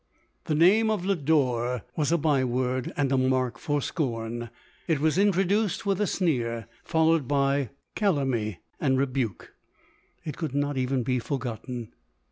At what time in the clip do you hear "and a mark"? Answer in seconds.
2.97-3.59